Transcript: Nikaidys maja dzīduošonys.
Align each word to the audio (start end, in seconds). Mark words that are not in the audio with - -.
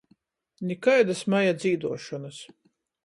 Nikaidys 0.69 1.21
maja 1.35 1.53
dzīduošonys. 1.59 2.41